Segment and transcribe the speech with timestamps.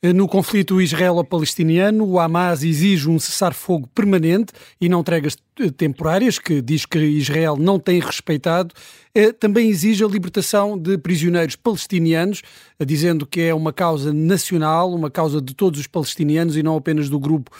[0.00, 5.36] No conflito israelo-palestiniano, o Hamas exige um cessar-fogo permanente e não tregas
[5.76, 8.72] temporárias, que diz que Israel não tem respeitado.
[9.12, 12.42] Eh, também exige a libertação de prisioneiros palestinianos,
[12.78, 16.76] eh, dizendo que é uma causa nacional, uma causa de todos os palestinianos e não
[16.76, 17.50] apenas do grupo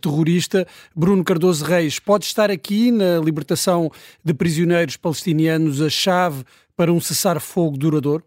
[0.00, 0.66] terrorista.
[0.94, 3.92] Bruno Cardoso Reis, pode estar aqui na libertação
[4.24, 6.42] de prisioneiros palestinianos a chave
[6.76, 8.24] para um cessar-fogo duradouro?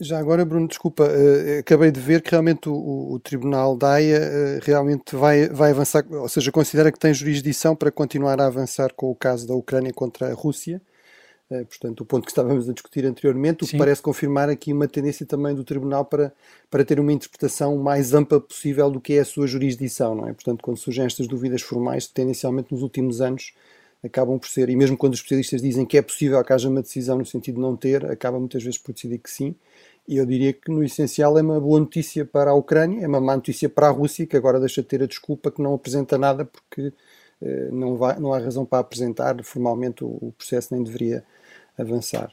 [0.00, 4.18] Já agora, Bruno, desculpa, uh, acabei de ver que realmente o, o Tribunal da Haia
[4.18, 8.92] uh, realmente vai, vai avançar, ou seja, considera que tem jurisdição para continuar a avançar
[8.94, 10.80] com o caso da Ucrânia contra a Rússia.
[11.50, 14.88] Uh, portanto, o ponto que estávamos a discutir anteriormente, o que parece confirmar aqui uma
[14.88, 16.32] tendência também do Tribunal para,
[16.70, 20.32] para ter uma interpretação mais ampla possível do que é a sua jurisdição, não é?
[20.32, 23.52] Portanto, quando surgem estas dúvidas formais, tendencialmente nos últimos anos
[24.04, 26.82] acabam por ser, e mesmo quando os especialistas dizem que é possível que haja uma
[26.82, 29.54] decisão no sentido de não ter, acaba muitas vezes por decidir que sim.
[30.08, 33.20] E eu diria que no essencial é uma boa notícia para a Ucrânia, é uma
[33.20, 36.16] má notícia para a Rússia, que agora deixa de ter a desculpa que não apresenta
[36.16, 36.92] nada porque
[37.42, 41.24] eh, não, vai, não há razão para apresentar formalmente o, o processo nem deveria
[41.76, 42.32] avançar.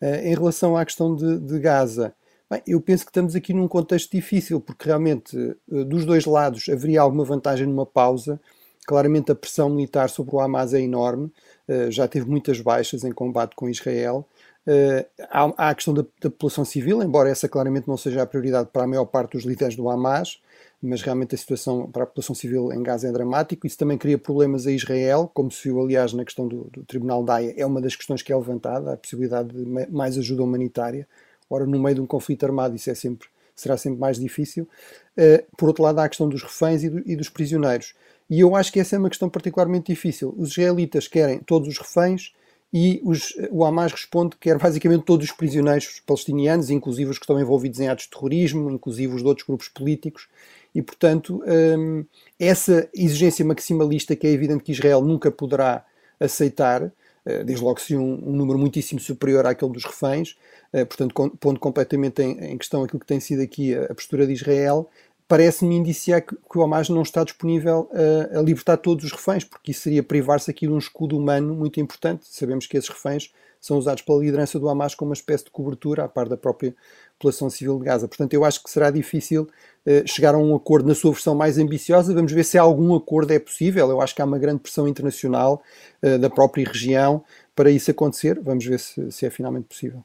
[0.00, 2.14] Eh, em relação à questão de, de Gaza,
[2.50, 5.36] bem, eu penso que estamos aqui num contexto difícil, porque realmente
[5.72, 8.40] eh, dos dois lados haveria alguma vantagem numa pausa,
[8.86, 11.32] Claramente a pressão militar sobre o Hamas é enorme,
[11.68, 14.26] uh, já teve muitas baixas em combate com Israel.
[14.66, 18.70] Uh, há, a questão da, da, população civil, embora essa claramente não seja a prioridade
[18.72, 20.40] para a maior parte dos líderes do Hamas,
[20.84, 23.66] mas realmente a situação para a população civil em Gaza é dramática.
[23.66, 27.24] Isso também cria problemas a Israel, como se viu, aliás, na questão do, do Tribunal
[27.24, 31.08] da Haia, é uma das questões que é levantada, a possibilidade de mais ajuda humanitária.
[31.48, 34.68] Ora, no meio de um conflito armado, isso é sempre, será sempre mais difícil.
[35.16, 37.94] Uh, por outro lado, há a questão dos reféns e, do, e dos prisioneiros.
[38.28, 40.34] E eu acho que essa é uma questão particularmente difícil.
[40.36, 42.32] Os israelitas querem todos os reféns
[42.72, 47.24] e os, o Hamas responde que quer basicamente todos os prisioneiros palestinianos, inclusive os que
[47.24, 50.28] estão envolvidos em atos de terrorismo, inclusive os de outros grupos políticos.
[50.74, 52.04] E, portanto, hum,
[52.36, 55.84] essa exigência maximalista que é evidente que Israel nunca poderá
[56.18, 60.36] aceitar, uh, desde logo se um, um, número muitíssimo superior àquele dos reféns,
[60.72, 64.32] uh, portanto, pondo completamente em, em, questão aquilo que tem sido aqui a postura de
[64.32, 64.90] Israel,
[65.26, 69.44] parece-me indiciar que, que, o Hamas não está disponível a, a, libertar todos os reféns,
[69.44, 72.26] porque isso seria privar-se aqui de um escudo humano muito importante.
[72.28, 76.04] Sabemos que esses reféns são usados pela liderança do Hamas como uma espécie de cobertura,
[76.04, 76.76] à par da própria
[77.18, 78.06] população civil de Gaza.
[78.06, 79.48] Portanto, eu acho que será difícil
[79.86, 82.12] uh, chegar a um acordo na sua versão mais ambiciosa.
[82.12, 83.88] Vamos ver se algum acordo é possível.
[83.88, 85.62] Eu acho que há uma grande pressão internacional
[86.02, 87.24] uh, da própria região
[87.56, 88.38] para isso acontecer.
[88.38, 90.04] Vamos ver se, se é finalmente possível.